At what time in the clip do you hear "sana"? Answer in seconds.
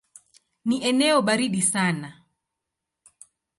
1.71-2.09